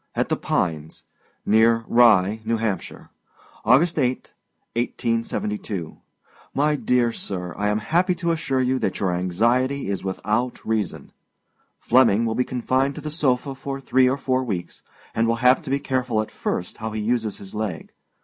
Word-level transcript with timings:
AT 0.15 0.29
THE 0.29 0.35
PINES. 0.35 1.03
NEAR 1.45 1.85
RYE, 1.87 2.41
N.H. 2.43 2.93
August 3.63 3.99
8, 3.99 4.33
1872. 4.75 5.97
My 6.55 6.75
Dear 6.75 7.11
Sir: 7.11 7.53
I 7.55 7.67
am 7.67 7.77
happy 7.77 8.15
to 8.15 8.31
assure 8.31 8.61
you 8.61 8.79
that 8.79 8.99
your 8.99 9.11
anxiety 9.13 9.91
is 9.91 10.03
without 10.03 10.65
reason. 10.65 11.11
Flemming 11.77 12.25
will 12.25 12.33
be 12.33 12.43
confined 12.43 12.95
to 12.95 13.01
the 13.01 13.11
sofa 13.11 13.53
for 13.53 13.79
three 13.79 14.09
or 14.09 14.17
four 14.17 14.43
weeks, 14.43 14.81
and 15.13 15.27
will 15.27 15.35
have 15.35 15.61
to 15.61 15.69
be 15.69 15.77
careful 15.77 16.19
at 16.23 16.31
first 16.31 16.77
how 16.77 16.89
he 16.89 17.01
uses 17.03 17.37
his 17.37 17.53
leg. 17.53 17.93